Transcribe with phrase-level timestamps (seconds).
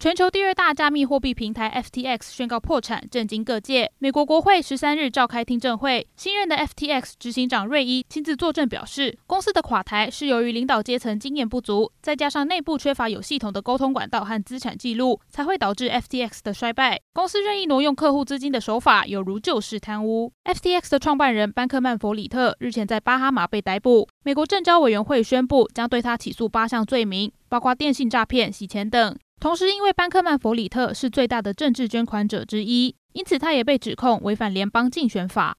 [0.00, 3.90] 全球第二大加密货币平台 FTX 宣告破产，震惊各界。
[3.98, 17.00] 美国国会十三日召开听证会，新任的 FTX 执行长瑞伊亲自作证，表示公司的垮台是由于领导阶层经验不足，再加上内部缺乏有系统的沟通管道和资产记录，才会导致 FTX 的衰败。
[17.12, 20.30] 公司任意挪用客户资金的手法，有如旧式贪污。
[20.44, 29.18] FTX 的创办人班克曼弗里特日前在巴哈马被逮捕，美国证交委员会宣布将对他起诉八项罪名，包括电信诈骗、洗钱等。
[29.40, 35.56] 同时，因为班克曼弗里特是最大的政治捐款者之一，因此他也被指控违反联邦竞选法。